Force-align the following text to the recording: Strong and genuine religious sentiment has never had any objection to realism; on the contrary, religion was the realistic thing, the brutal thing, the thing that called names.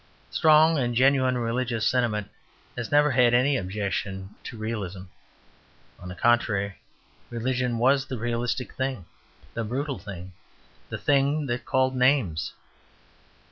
Strong 0.31 0.79
and 0.79 0.95
genuine 0.95 1.37
religious 1.37 1.87
sentiment 1.87 2.27
has 2.75 2.91
never 2.91 3.11
had 3.11 3.35
any 3.35 3.55
objection 3.55 4.33
to 4.43 4.57
realism; 4.57 5.03
on 5.99 6.07
the 6.09 6.15
contrary, 6.15 6.73
religion 7.29 7.77
was 7.77 8.07
the 8.07 8.17
realistic 8.17 8.73
thing, 8.73 9.05
the 9.53 9.63
brutal 9.63 9.99
thing, 9.99 10.33
the 10.89 10.97
thing 10.97 11.45
that 11.45 11.65
called 11.65 11.95
names. 11.95 12.51